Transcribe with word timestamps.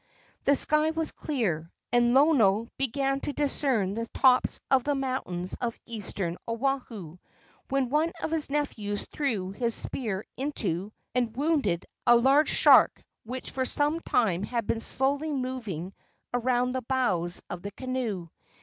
The 0.45 0.55
sky 0.55 0.89
was 0.89 1.11
clear, 1.11 1.71
and 1.91 2.15
Lono 2.15 2.67
began 2.75 3.19
to 3.19 3.33
discern 3.33 3.93
the 3.93 4.07
tops 4.07 4.59
of 4.71 4.83
the 4.83 4.95
mountains 4.95 5.55
of 5.61 5.79
eastern 5.85 6.37
Oahu, 6.49 7.19
when 7.69 7.89
one 7.89 8.11
of 8.19 8.31
his 8.31 8.49
nephews 8.49 9.05
threw 9.13 9.51
his 9.51 9.75
spear 9.75 10.25
into 10.35 10.91
and 11.13 11.37
wounded 11.37 11.85
a 12.07 12.15
large 12.15 12.49
shark 12.49 13.03
which 13.25 13.51
for 13.51 13.63
some 13.63 13.99
time 13.99 14.41
had 14.41 14.65
been 14.65 14.79
slowly 14.79 15.31
moving 15.31 15.93
around 16.33 16.71
the 16.71 16.81
bows 16.81 17.43
of 17.47 17.61
the 17.61 17.69
canoe. 17.69 18.29